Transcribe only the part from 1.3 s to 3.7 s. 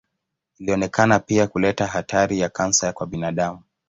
kuleta hatari ya kansa kwa binadamu.